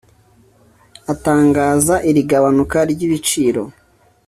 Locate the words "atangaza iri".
1.13-2.21